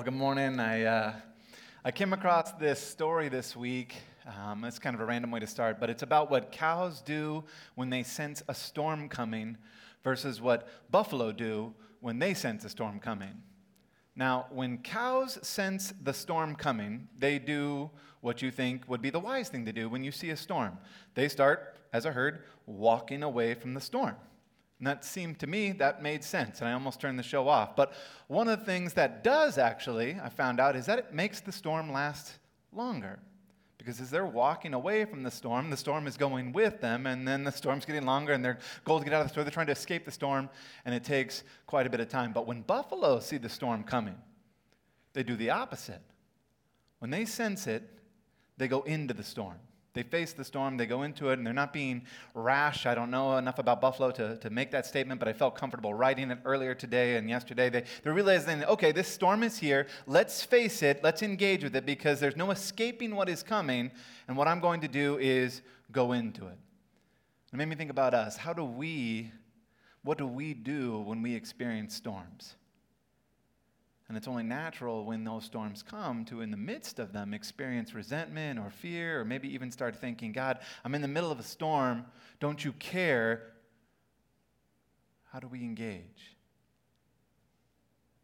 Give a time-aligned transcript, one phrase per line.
[0.00, 0.58] Well, good morning.
[0.58, 1.12] I, uh,
[1.84, 3.96] I came across this story this week.
[4.26, 7.44] Um, it's kind of a random way to start, but it's about what cows do
[7.74, 9.58] when they sense a storm coming
[10.02, 13.42] versus what buffalo do when they sense a storm coming.
[14.16, 17.90] Now, when cows sense the storm coming, they do
[18.22, 20.78] what you think would be the wise thing to do when you see a storm.
[21.14, 24.16] They start, as a herd, walking away from the storm.
[24.80, 27.76] And that seemed to me, that made sense, and I almost turned the show off.
[27.76, 27.92] But
[28.28, 31.52] one of the things that does actually, I found out, is that it makes the
[31.52, 32.38] storm last
[32.72, 33.18] longer.
[33.76, 37.28] Because as they're walking away from the storm, the storm is going with them, and
[37.28, 39.44] then the storm's getting longer, and their goal to get out of the storm.
[39.44, 40.48] They're trying to escape the storm,
[40.86, 42.32] and it takes quite a bit of time.
[42.32, 44.16] But when buffalo see the storm coming,
[45.12, 46.00] they do the opposite.
[47.00, 47.82] When they sense it,
[48.56, 49.58] they go into the storm.
[49.92, 52.02] They face the storm, they go into it, and they're not being
[52.34, 52.86] rash.
[52.86, 55.94] I don't know enough about Buffalo to, to make that statement, but I felt comfortable
[55.94, 57.70] writing it earlier today and yesterday.
[57.70, 59.88] They, they're realizing, okay, this storm is here.
[60.06, 61.02] Let's face it.
[61.02, 63.90] Let's engage with it because there's no escaping what is coming.
[64.28, 66.58] And what I'm going to do is go into it.
[67.52, 68.36] It made me think about us.
[68.36, 69.32] How do we,
[70.04, 72.54] what do we do when we experience storms?
[74.10, 77.94] And it's only natural when those storms come to, in the midst of them, experience
[77.94, 81.44] resentment or fear, or maybe even start thinking, God, I'm in the middle of a
[81.44, 82.04] storm.
[82.40, 83.52] Don't you care?
[85.32, 86.36] How do we engage?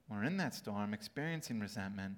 [0.09, 2.17] When we're in that storm, experiencing resentment,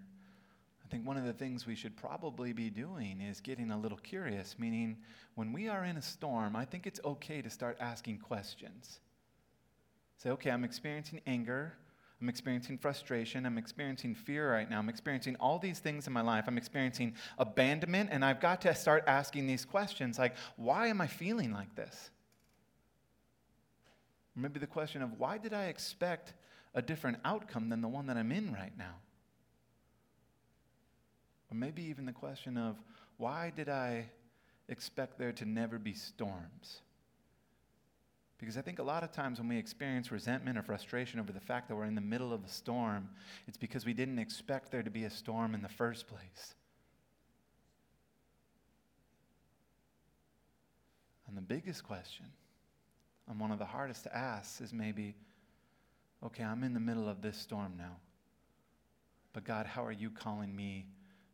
[0.83, 3.99] I think one of the things we should probably be doing is getting a little
[3.99, 4.97] curious, meaning
[5.35, 9.01] when we are in a storm, I think it's okay to start asking questions.
[10.17, 11.75] Say, okay, I'm experiencing anger.
[12.21, 13.47] I'm experiencing frustration.
[13.47, 14.81] I'm experiencing fear right now.
[14.81, 16.45] I'm experiencing all these things in my life.
[16.49, 21.07] I'm experiencing abandonment, and I've got to start asking these questions like, why am I
[21.07, 22.11] feeling like this?
[24.35, 26.35] Maybe the question of, why did I expect
[26.75, 28.95] a different outcome than the one that I'm in right now?
[31.51, 32.77] Or maybe even the question of,
[33.17, 34.07] why did I
[34.69, 36.83] expect there to never be storms?
[38.39, 41.41] Because I think a lot of times when we experience resentment or frustration over the
[41.41, 43.09] fact that we're in the middle of a storm,
[43.49, 46.55] it's because we didn't expect there to be a storm in the first place.
[51.27, 52.27] And the biggest question,
[53.29, 55.17] and one of the hardest to ask, is maybe,
[56.25, 57.97] okay, I'm in the middle of this storm now.
[59.33, 60.87] But God, how are you calling me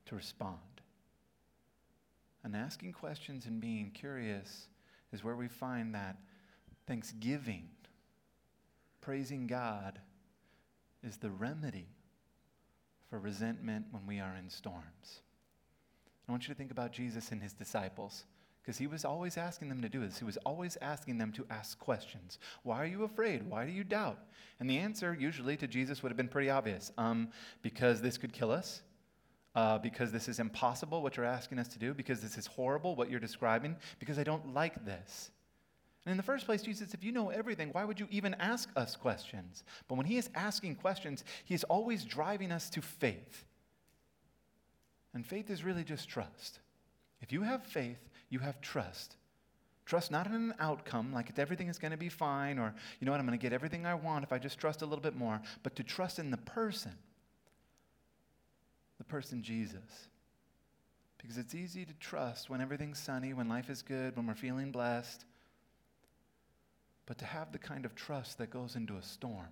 [0.06, 0.58] to respond?
[2.42, 4.68] And asking questions and being curious
[5.12, 6.16] is where we find that
[6.86, 7.68] Thanksgiving,
[9.00, 9.98] praising God,
[11.02, 11.88] is the remedy
[13.08, 15.20] for resentment when we are in storms.
[16.28, 18.24] I want you to think about Jesus and his disciples
[18.62, 20.18] because he was always asking them to do this.
[20.18, 22.38] He was always asking them to ask questions.
[22.62, 23.48] Why are you afraid?
[23.48, 24.18] Why do you doubt?
[24.58, 27.28] And the answer, usually, to Jesus would have been pretty obvious um,
[27.60, 28.82] because this could kill us.
[29.54, 32.96] Uh, because this is impossible, what you're asking us to do, because this is horrible,
[32.96, 35.30] what you're describing, because I don't like this.
[36.04, 38.68] And in the first place, Jesus, if you know everything, why would you even ask
[38.76, 39.64] us questions?
[39.88, 43.44] But when he is asking questions, he is always driving us to faith.
[45.14, 46.58] And faith is really just trust.
[47.22, 49.16] If you have faith, you have trust.
[49.86, 53.12] Trust not in an outcome, like everything is going to be fine, or, you know
[53.12, 55.16] what, I'm going to get everything I want if I just trust a little bit
[55.16, 56.92] more, but to trust in the person,
[58.98, 60.08] the person Jesus.
[61.18, 64.70] Because it's easy to trust when everything's sunny, when life is good, when we're feeling
[64.70, 65.24] blessed.
[67.06, 69.48] But to have the kind of trust that goes into a storm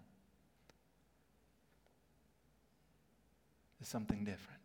[3.81, 4.61] is something different.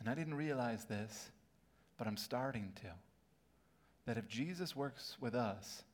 [0.00, 1.30] And I didn't realize this,
[1.98, 2.88] but I'm starting to.
[4.06, 5.84] That if Jesus works with us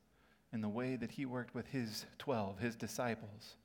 [0.51, 3.55] in the way that he worked with his 12, his disciples,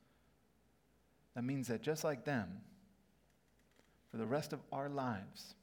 [1.34, 2.60] that means that just like them,
[4.10, 5.54] for the rest of our lives,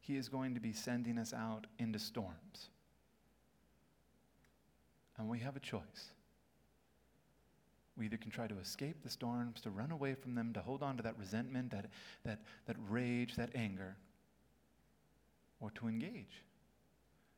[0.00, 2.70] he is going to be sending us out into storms.
[5.18, 6.10] And we have a choice.
[7.96, 10.82] We either can try to escape the storms, to run away from them, to hold
[10.82, 11.86] on to that resentment, that,
[12.24, 13.96] that, that rage, that anger,
[15.60, 16.42] or to engage,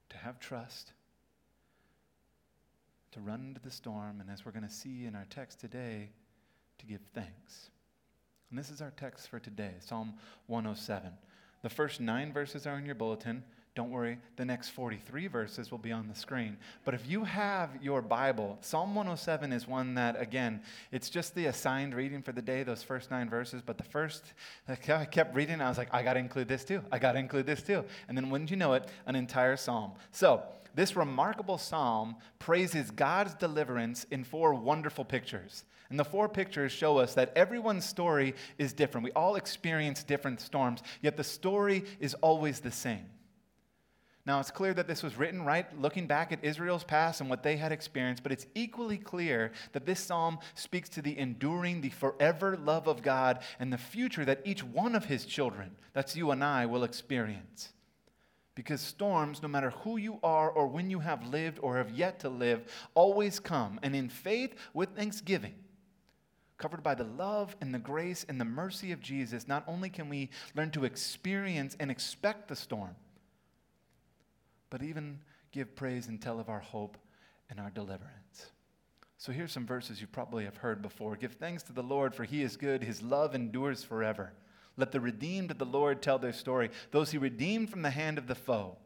[0.08, 0.92] to have trust,
[3.12, 6.10] to run into the storm, and as we're going to see in our text today,
[6.78, 7.70] to give thanks.
[8.50, 10.14] And this is our text for today Psalm
[10.46, 11.12] 107.
[11.62, 13.44] The first nine verses are in your bulletin.
[13.78, 16.56] Don't worry, the next 43 verses will be on the screen.
[16.84, 21.46] But if you have your Bible, Psalm 107 is one that, again, it's just the
[21.46, 23.62] assigned reading for the day, those first nine verses.
[23.64, 24.32] But the first,
[24.66, 26.82] I kept reading, I was like, I got to include this too.
[26.90, 27.84] I got to include this too.
[28.08, 29.92] And then wouldn't you know it, an entire psalm.
[30.10, 30.42] So,
[30.74, 35.62] this remarkable psalm praises God's deliverance in four wonderful pictures.
[35.88, 39.04] And the four pictures show us that everyone's story is different.
[39.04, 43.06] We all experience different storms, yet the story is always the same.
[44.28, 47.42] Now, it's clear that this was written, right, looking back at Israel's past and what
[47.42, 51.88] they had experienced, but it's equally clear that this psalm speaks to the enduring, the
[51.88, 56.30] forever love of God and the future that each one of his children, that's you
[56.30, 57.72] and I, will experience.
[58.54, 62.20] Because storms, no matter who you are or when you have lived or have yet
[62.20, 63.80] to live, always come.
[63.82, 65.54] And in faith, with thanksgiving,
[66.58, 70.10] covered by the love and the grace and the mercy of Jesus, not only can
[70.10, 72.94] we learn to experience and expect the storm,
[74.70, 75.18] but even
[75.52, 76.96] give praise and tell of our hope
[77.50, 78.52] and our deliverance.
[79.16, 81.16] So here's some verses you probably have heard before.
[81.16, 84.32] Give thanks to the Lord, for he is good, his love endures forever.
[84.76, 88.16] Let the redeemed of the Lord tell their story, those he redeemed from the hand
[88.18, 88.76] of the foe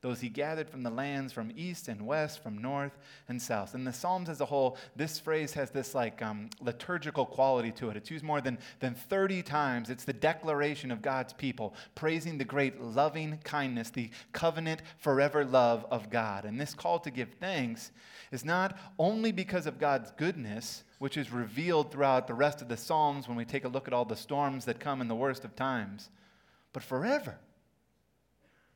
[0.00, 2.96] those he gathered from the lands from east and west, from north
[3.28, 3.74] and south.
[3.74, 7.90] In the Psalms as a whole, this phrase has this like um, liturgical quality to
[7.90, 7.96] it.
[7.96, 9.90] It's used more than, than 30 times.
[9.90, 15.84] It's the declaration of God's people, praising the great loving kindness, the covenant forever love
[15.90, 16.44] of God.
[16.44, 17.90] And this call to give thanks
[18.30, 22.76] is not only because of God's goodness, which is revealed throughout the rest of the
[22.76, 25.44] Psalms when we take a look at all the storms that come in the worst
[25.44, 26.08] of times,
[26.72, 27.38] but forever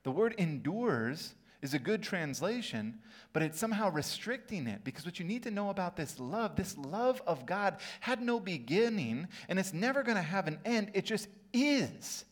[0.03, 2.99] the word endures is a good translation,
[3.33, 6.77] but it's somehow restricting it because what you need to know about this love, this
[6.77, 10.91] love of God had no beginning and it's never going to have an end.
[10.93, 12.25] It just is.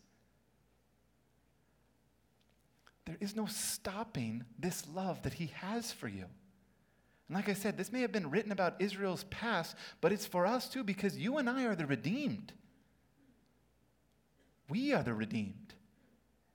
[3.04, 6.26] There is no stopping this love that He has for you.
[7.28, 10.44] And like I said, this may have been written about Israel's past, but it's for
[10.44, 12.52] us too because you and I are the redeemed.
[14.68, 15.74] We are the redeemed.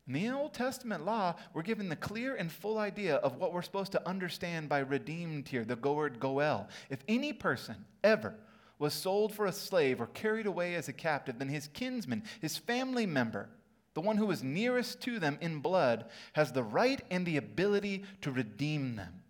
[0.07, 3.63] In the Old Testament law, we're given the clear and full idea of what we're
[3.63, 6.67] supposed to understand by redeemed here, the word goel.
[6.89, 8.35] If any person ever
[8.77, 12.55] was sold for a slave or carried away as a captive, then his kinsman, his
[12.57, 13.49] family member,
[13.95, 18.03] the one who was nearest to them in blood, has the right and the ability
[18.21, 19.21] to redeem them.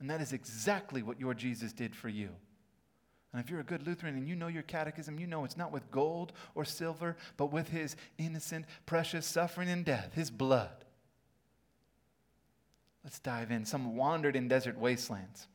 [0.00, 2.30] And that is exactly what your Jesus did for you.
[3.32, 5.70] And if you're a good Lutheran and you know your catechism, you know it's not
[5.70, 10.84] with gold or silver, but with his innocent, precious suffering and death, his blood.
[13.04, 13.64] Let's dive in.
[13.64, 15.46] Some wandered in desert wastelands,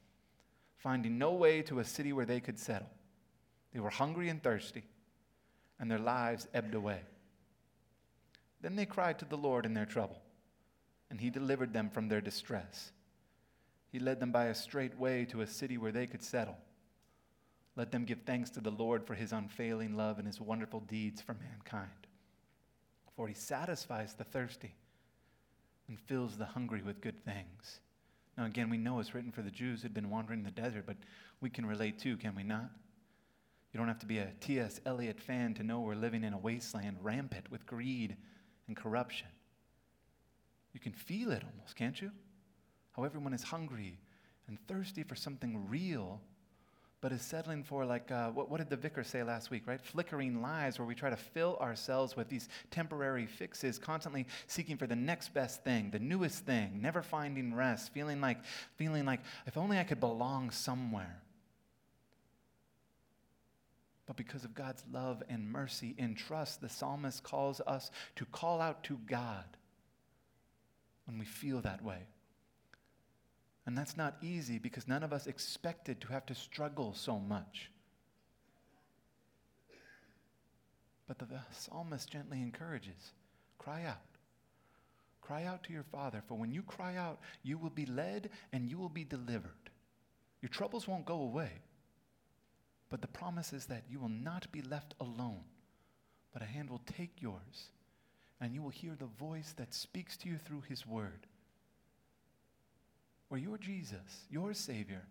[0.78, 2.90] finding no way to a city where they could settle.
[3.74, 4.86] They were hungry and thirsty,
[5.80, 7.02] and their lives ebbed away.
[8.62, 10.22] Then they cried to the Lord in their trouble,
[11.10, 12.94] and he delivered them from their distress.
[13.92, 16.58] He led them by a straight way to a city where they could settle.
[17.76, 21.22] Let them give thanks to the Lord for his unfailing love and his wonderful deeds
[21.22, 21.90] for mankind.
[23.16, 24.76] For he satisfies the thirsty
[25.88, 27.80] and fills the hungry with good things.
[28.38, 30.86] Now, again, we know it's written for the Jews who'd been wandering in the desert,
[30.86, 30.98] but
[31.42, 32.70] we can relate too, can we not?
[33.72, 34.80] You don't have to be a T.S.
[34.86, 38.16] Eliot fan to know we're living in a wasteland rampant with greed
[38.68, 39.28] and corruption.
[40.74, 42.12] You can feel it almost, can't you?
[42.94, 44.00] How everyone is hungry
[44.48, 46.22] and thirsty for something real
[47.06, 49.80] but is settling for, like, uh, what, what did the vicar say last week, right?
[49.80, 54.88] Flickering lives where we try to fill ourselves with these temporary fixes, constantly seeking for
[54.88, 58.40] the next best thing, the newest thing, never finding rest, feeling like,
[58.78, 61.22] feeling like if only I could belong somewhere.
[64.08, 68.60] But because of God's love and mercy and trust, the psalmist calls us to call
[68.62, 69.46] out to God
[71.06, 72.00] when we feel that way.
[73.66, 77.72] And that's not easy because none of us expected to have to struggle so much.
[81.08, 83.12] But the psalmist gently encourages
[83.58, 83.98] cry out.
[85.22, 88.70] Cry out to your Father, for when you cry out, you will be led and
[88.70, 89.72] you will be delivered.
[90.42, 91.52] Your troubles won't go away,
[92.92, 95.42] but the promise is that you will not be left alone,
[96.32, 97.72] but a hand will take yours,
[98.40, 101.26] and you will hear the voice that speaks to you through His word
[103.30, 105.08] where your Jesus, your Savior,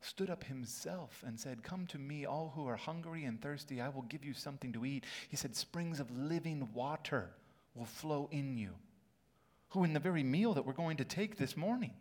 [0.00, 3.88] stood up himself and said, Come to me, all who are hungry and thirsty, I
[3.88, 5.04] will give you something to eat.
[5.28, 7.30] He said, Springs of living water
[7.74, 8.70] will flow in you.
[9.70, 11.92] Who, in the very meal that we're going to take this morning,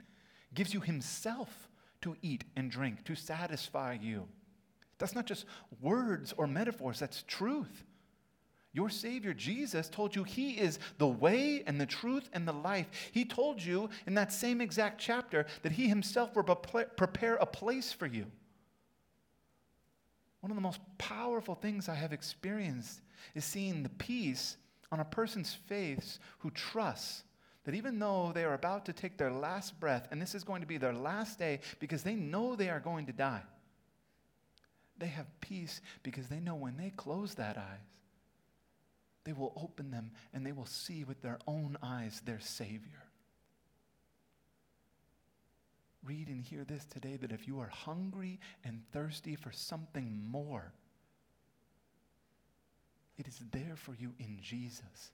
[0.53, 1.69] gives you himself
[2.01, 4.27] to eat and drink, to satisfy you.
[4.97, 5.45] That's not just
[5.79, 7.83] words or metaphors, that's truth.
[8.73, 12.87] Your Savior Jesus told you He is the way and the truth and the life.
[13.11, 17.91] He told you in that same exact chapter that He Himself will prepare a place
[17.91, 18.25] for you.
[20.39, 23.01] One of the most powerful things I have experienced
[23.35, 24.57] is seeing the peace
[24.91, 27.23] on a person's face who trusts
[27.63, 30.61] that even though they are about to take their last breath, and this is going
[30.61, 33.43] to be their last day because they know they are going to die,
[34.97, 37.79] They have peace because they know when they close that eyes,
[39.23, 43.03] they will open them and they will see with their own eyes their Savior.
[46.03, 50.73] Read and hear this today that if you are hungry and thirsty for something more,
[53.17, 55.11] it is there for you in Jesus.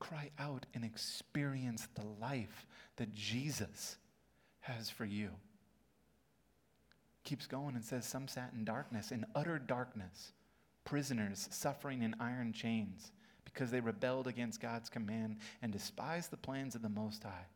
[0.00, 3.96] Cry out and experience the life that Jesus
[4.60, 5.30] has for you.
[7.22, 10.32] Keeps going and says, Some sat in darkness, in utter darkness,
[10.86, 13.12] prisoners suffering in iron chains
[13.44, 17.48] because they rebelled against God's command and despised the plans of the Most High.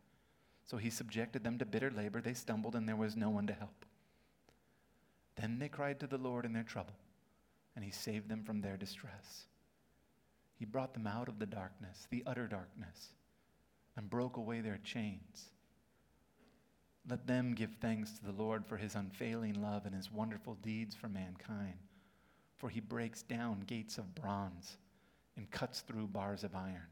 [0.67, 2.21] So he subjected them to bitter labor.
[2.21, 3.87] They stumbled, and there was no one to help.
[5.37, 6.95] Then they cried to the Lord in their trouble,
[7.75, 9.47] and he saved them from their distress.
[10.59, 13.09] He brought them out of the darkness, the utter darkness,
[13.97, 15.51] and broke away their chains.
[17.09, 20.95] Let them give thanks to the Lord for his unfailing love and his wonderful deeds
[20.95, 21.79] for mankind.
[22.61, 24.77] For he breaks down gates of bronze
[25.35, 26.89] and cuts through bars of iron.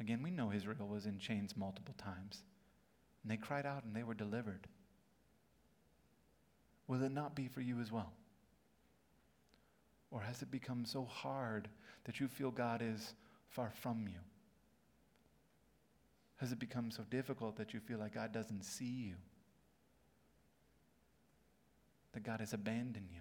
[0.00, 2.42] Again, we know Israel was in chains multiple times.
[3.22, 4.66] And they cried out and they were delivered.
[6.88, 8.12] Will it not be for you as well?
[10.10, 11.68] Or has it become so hard
[12.02, 13.14] that you feel God is
[13.50, 14.18] far from you?
[16.38, 19.14] Has it become so difficult that you feel like God doesn't see you?
[22.12, 23.20] That God has abandoned you?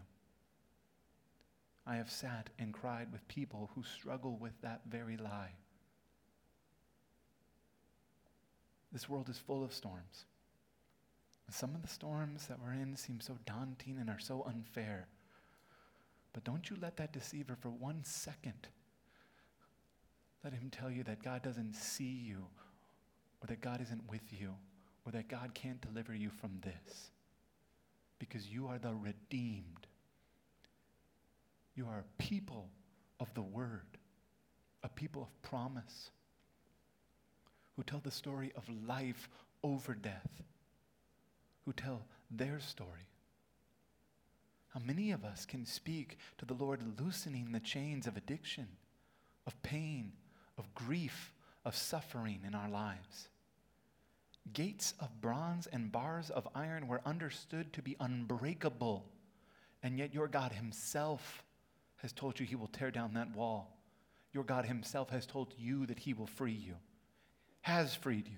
[1.85, 5.51] I have sat and cried with people who struggle with that very lie.
[8.91, 10.25] This world is full of storms.
[11.49, 15.07] Some of the storms that we're in seem so daunting and are so unfair.
[16.31, 18.67] But don't you let that deceiver for one second
[20.43, 22.45] let him tell you that God doesn't see you,
[23.41, 24.53] or that God isn't with you,
[25.05, 27.11] or that God can't deliver you from this.
[28.19, 29.87] Because you are the redeemed.
[31.75, 32.69] You are a people
[33.19, 33.97] of the word,
[34.83, 36.11] a people of promise
[37.75, 39.29] who tell the story of life
[39.63, 40.43] over death,
[41.65, 43.07] who tell their story.
[44.69, 48.67] How many of us can speak to the Lord loosening the chains of addiction,
[49.45, 50.13] of pain,
[50.57, 51.33] of grief,
[51.65, 53.29] of suffering in our lives?
[54.51, 59.05] Gates of bronze and bars of iron were understood to be unbreakable,
[59.81, 61.43] and yet your God Himself
[62.03, 63.75] has told you He will tear down that wall.
[64.33, 66.75] Your God Himself has told you that He will free you
[67.63, 68.37] has freed you.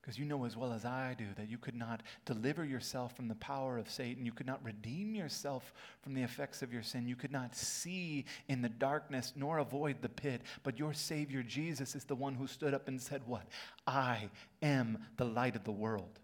[0.00, 3.28] Because you know as well as I do that you could not deliver yourself from
[3.28, 4.26] the power of Satan.
[4.26, 5.72] You could not redeem yourself
[6.02, 7.06] from the effects of your sin.
[7.06, 10.42] You could not see in the darkness nor avoid the pit.
[10.64, 13.46] But your Savior Jesus is the one who stood up and said, What?
[13.86, 14.30] I
[14.62, 16.18] am the light of the world.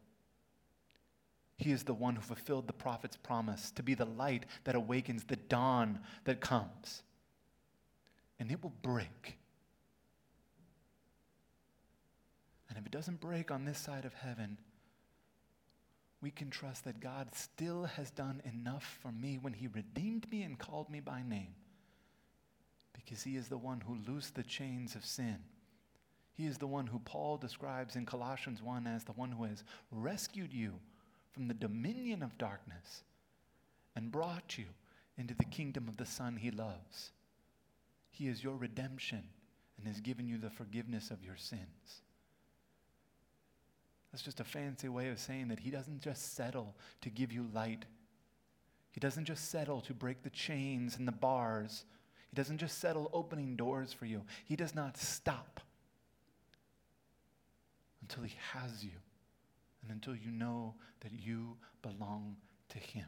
[1.56, 5.24] He is the one who fulfilled the prophet's promise to be the light that awakens
[5.24, 7.02] the dawn that comes.
[8.38, 9.38] And it will break
[12.76, 14.58] And if it doesn't break on this side of heaven,
[16.20, 20.42] we can trust that God still has done enough for me when He redeemed me
[20.42, 21.54] and called me by name.
[22.92, 25.38] Because He is the one who loosed the chains of sin.
[26.34, 29.64] He is the one who Paul describes in Colossians 1 as the one who has
[29.90, 30.74] rescued you
[31.36, 33.04] from the dominion of darkness
[33.94, 34.64] and brought you
[35.18, 37.12] into the kingdom of the Son He loves.
[38.10, 39.22] He is your redemption
[39.76, 42.00] and has given you the forgiveness of your sins.
[44.10, 47.46] That's just a fancy way of saying that He doesn't just settle to give you
[47.52, 47.84] light.
[48.92, 51.84] He doesn't just settle to break the chains and the bars.
[52.30, 54.22] He doesn't just settle opening doors for you.
[54.46, 55.60] He does not stop
[58.00, 58.92] until He has you
[59.86, 62.36] and until you know that you belong
[62.70, 63.06] to Him.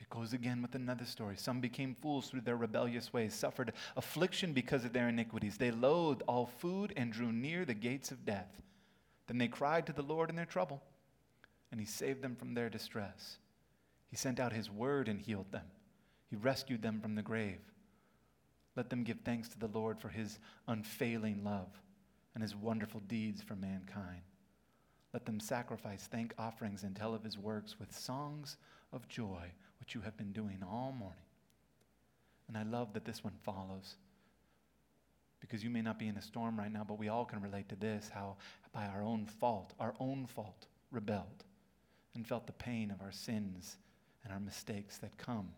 [0.00, 1.36] It goes again with another story.
[1.36, 5.56] Some became fools through their rebellious ways, suffered affliction because of their iniquities.
[5.56, 8.60] They loathed all food and drew near the gates of death.
[9.28, 10.82] Then they cried to the Lord in their trouble,
[11.70, 13.36] and he saved them from their distress.
[14.10, 15.66] He sent out his word and healed them.
[16.28, 17.60] He rescued them from the grave.
[18.74, 21.68] Let them give thanks to the Lord for his unfailing love
[22.34, 24.22] and his wonderful deeds for mankind.
[25.12, 28.56] Let them sacrifice thank offerings and tell of his works with songs
[28.92, 31.18] of joy, which you have been doing all morning.
[32.48, 33.96] And I love that this one follows
[35.40, 37.68] because you may not be in a storm right now, but we all can relate
[37.68, 38.36] to this how
[38.72, 41.44] by our own fault, our own fault, rebelled
[42.14, 43.76] and felt the pain of our sins
[44.24, 45.48] and our mistakes that come.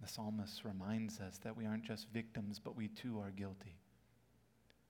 [0.00, 3.76] The psalmist reminds us that we aren't just victims, but we too are guilty.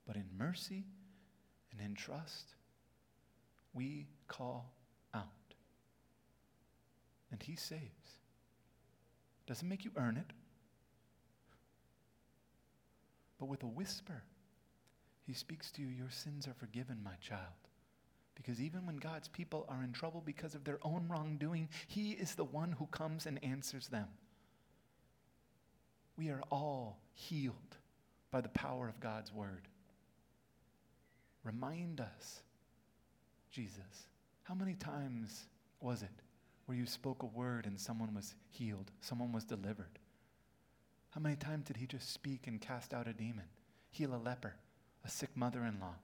[0.06, 0.84] But in mercy
[1.76, 2.54] and in trust,
[3.74, 4.72] we call
[5.14, 5.26] out.
[7.30, 7.82] and he saves.
[9.46, 10.32] Doesn't make you earn it,
[13.38, 14.22] but with a whisper,
[15.26, 17.42] he speaks to you, Your sins are forgiven, my child.
[18.36, 22.34] Because even when God's people are in trouble because of their own wrongdoing, He is
[22.34, 24.08] the one who comes and answers them.
[26.16, 27.76] We are all healed
[28.30, 29.68] by the power of God's word.
[31.46, 32.42] Remind us,
[33.52, 34.08] Jesus,
[34.42, 35.46] how many times
[35.80, 36.10] was it
[36.64, 40.00] where you spoke a word and someone was healed, someone was delivered?
[41.10, 43.44] How many times did he just speak and cast out a demon,
[43.92, 44.56] heal a leper,
[45.04, 45.94] a sick mother in law,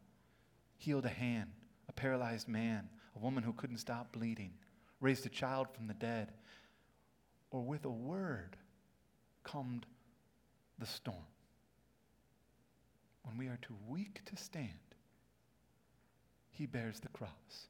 [0.78, 1.50] healed a hand,
[1.88, 4.52] a paralyzed man, a woman who couldn't stop bleeding,
[5.00, 6.30] raised a child from the dead,
[7.50, 8.56] or with a word
[9.42, 9.86] calmed
[10.78, 11.26] the storm?
[13.24, 14.91] When we are too weak to stand,
[16.52, 17.66] he bears the cross.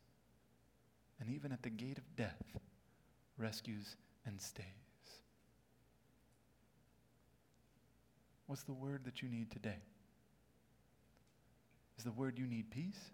[1.21, 2.43] And even at the gate of death,
[3.39, 3.97] rescues
[4.27, 4.67] and stays.
[8.47, 9.79] What's the word that you need today?
[11.97, 13.11] Is the word you need peace?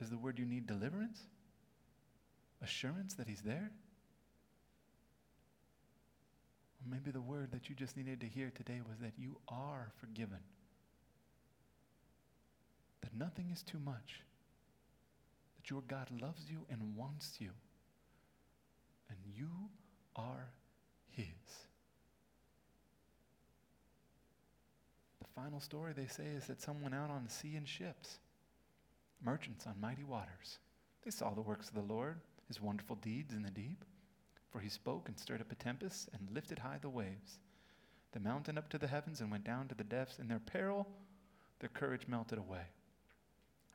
[0.00, 1.20] Is the word you need deliverance?
[2.62, 3.70] Assurance that He's there?
[6.80, 9.92] Or maybe the word that you just needed to hear today was that you are
[10.00, 10.38] forgiven.
[13.10, 14.22] That nothing is too much.
[15.56, 17.50] That your God loves you and wants you.
[19.08, 19.50] And you
[20.16, 20.50] are
[21.10, 21.26] His.
[25.20, 28.18] The final story they say is that someone out on the sea in ships,
[29.24, 30.58] merchants on mighty waters,
[31.04, 33.84] they saw the works of the Lord, his wonderful deeds in the deep.
[34.50, 37.38] For he spoke and stirred up a tempest and lifted high the waves.
[38.12, 40.18] The mountain up to the heavens and went down to the depths.
[40.18, 40.88] In their peril,
[41.60, 42.66] their courage melted away.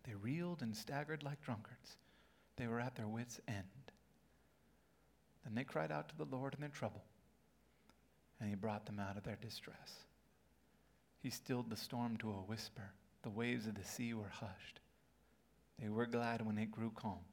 [0.05, 1.97] They reeled and staggered like drunkards.
[2.57, 3.63] They were at their wits' end.
[5.43, 7.03] Then they cried out to the Lord in their trouble,
[8.39, 10.05] and he brought them out of their distress.
[11.21, 12.91] He stilled the storm to a whisper.
[13.23, 14.79] The waves of the sea were hushed.
[15.79, 17.25] They were glad when it grew calm,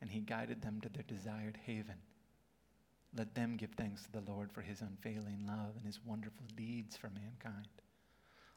[0.00, 1.96] and he guided them to their desired haven.
[3.16, 6.96] Let them give thanks to the Lord for his unfailing love and his wonderful deeds
[6.96, 7.68] for mankind.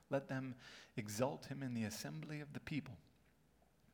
[0.09, 0.55] Let them
[0.97, 2.97] exalt him in the assembly of the people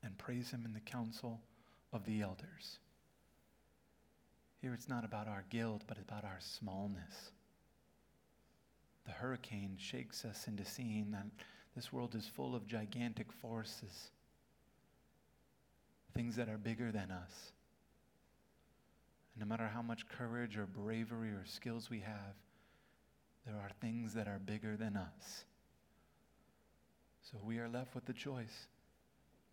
[0.05, 1.41] and praise him in the council
[1.91, 2.79] of the elders.
[4.61, 7.31] Here it's not about our guilt, but about our smallness.
[9.05, 11.25] The hurricane shakes us into seeing that
[11.75, 14.11] this world is full of gigantic forces,
[16.13, 17.51] things that are bigger than us.
[19.33, 22.35] And no matter how much courage or bravery or skills we have,
[23.45, 25.45] there are things that are bigger than us.
[27.21, 28.67] So we are left with the choice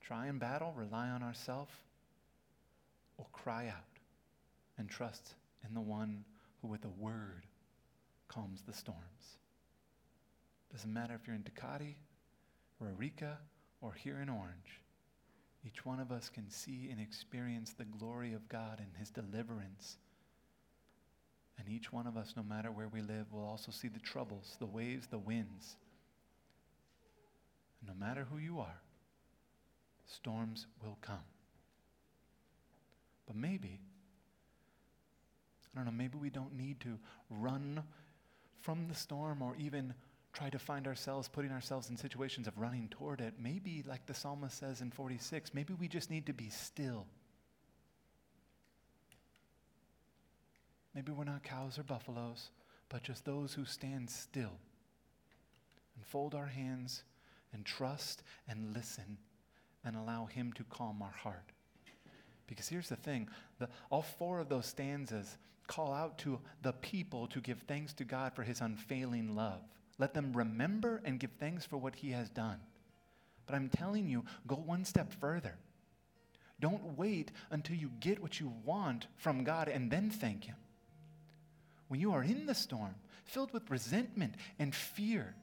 [0.06, 1.72] try and battle, rely on ourselves,
[3.18, 3.98] or cry out
[4.78, 5.34] and trust
[5.66, 6.24] in the one
[6.60, 7.46] who, with a word,
[8.28, 9.38] calms the storms.
[10.72, 11.96] Doesn't matter if you're in Tecate,
[12.80, 13.38] or Arica,
[13.80, 14.80] or here in Orange.
[15.64, 19.98] Each one of us can see and experience the glory of God and His deliverance.
[21.58, 24.56] And each one of us, no matter where we live, will also see the troubles,
[24.58, 25.76] the waves, the winds.
[27.80, 28.80] And no matter who you are,
[30.12, 31.24] storms will come.
[33.26, 33.80] But maybe,
[35.74, 36.98] I don't know, maybe we don't need to
[37.30, 37.82] run
[38.60, 39.94] from the storm or even
[40.32, 44.14] try to find ourselves putting ourselves in situations of running toward it, maybe, like the
[44.14, 47.06] psalmist says in 46, maybe we just need to be still.
[50.94, 52.50] Maybe we're not cows or buffaloes,
[52.88, 54.58] but just those who stand still
[55.96, 57.02] and fold our hands
[57.52, 59.18] and trust and listen
[59.84, 61.52] and allow Him to calm our heart.
[62.46, 67.26] Because here's the thing the, all four of those stanzas call out to the people
[67.28, 69.60] to give thanks to God for His unfailing love.
[69.98, 72.58] Let them remember and give thanks for what he has done.
[73.46, 75.56] But I'm telling you, go one step further.
[76.60, 80.56] Don't wait until you get what you want from God and then thank him.
[81.88, 85.34] When you are in the storm, filled with resentment and fear,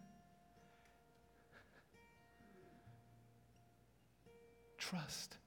[4.89, 5.38] trust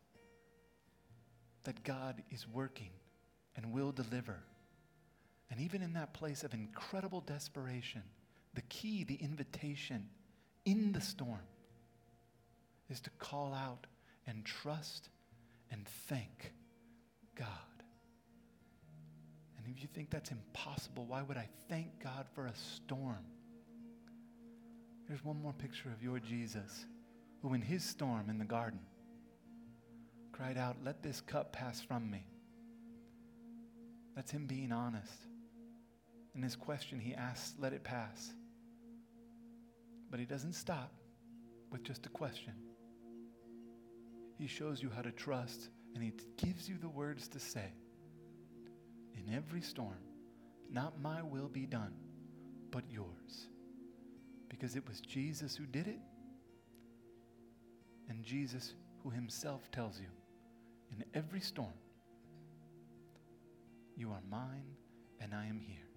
[1.64, 2.90] that God is working
[3.57, 4.42] and will deliver.
[5.50, 8.02] And even in that place of incredible desperation,
[8.55, 10.09] the key, the invitation
[10.64, 11.42] in the storm
[12.88, 13.87] is to call out
[14.26, 15.09] and trust
[15.70, 16.52] and thank
[17.35, 17.48] God.
[19.59, 23.24] And if you think that's impossible, why would I thank God for a storm?
[25.09, 26.87] Here's one more picture of your Jesus,
[27.42, 28.81] who in his storm in the garden
[30.42, 32.24] cried out, Let this cup pass from me.
[34.16, 35.12] That's him being honest.
[36.35, 38.33] In his question, he asks, let it pass.
[40.11, 40.92] But he doesn't stop
[41.70, 42.55] with just a question.
[44.37, 47.72] He shows you how to trust, and he gives you the words to say.
[49.14, 50.02] In every storm,
[50.70, 51.94] not my will be done,
[52.72, 53.46] but yours.
[54.48, 56.00] Because it was Jesus who did it,
[58.09, 58.74] and Jesus
[59.05, 60.09] who himself tells you
[60.92, 61.72] in every storm,
[63.96, 64.76] You are mine,
[65.20, 65.88] and I am here.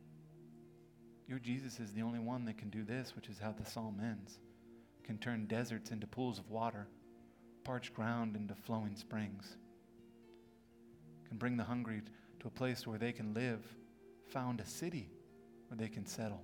[1.27, 3.99] Your Jesus is the only one that can do this, which is how the psalm
[4.01, 4.39] ends.
[5.03, 6.87] Can turn deserts into pools of water,
[7.63, 9.57] parched ground into flowing springs.
[11.27, 12.01] Can bring the hungry
[12.39, 13.65] to a place where they can live,
[14.27, 15.09] found a city
[15.67, 16.43] where they can settle,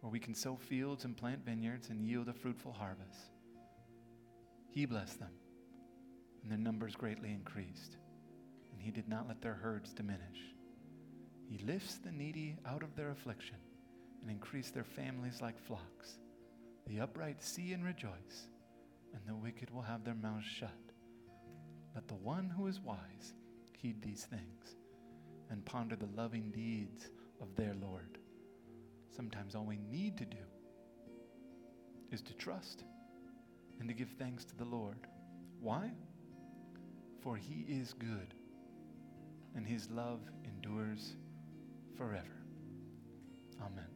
[0.00, 3.30] where we can sow fields and plant vineyards and yield a fruitful harvest.
[4.68, 5.32] He blessed them,
[6.46, 7.96] and their numbers greatly increased,
[8.70, 10.54] and He did not let their herds diminish.
[11.48, 13.56] He lifts the needy out of their affliction
[14.22, 16.20] and increase their families like flocks.
[16.86, 18.46] The upright see and rejoice,
[19.12, 20.70] and the wicked will have their mouths shut.
[21.96, 23.34] Let the one who is wise
[23.72, 24.76] heed these things
[25.50, 28.18] and ponder the loving deeds of their Lord.
[29.16, 30.44] Sometimes all we need to do
[32.12, 32.84] is to trust
[33.80, 35.08] and to give thanks to the Lord.
[35.60, 35.90] Why?
[37.26, 38.34] For he is good,
[39.52, 41.16] and his love endures
[41.96, 42.36] forever.
[43.60, 43.95] Amen.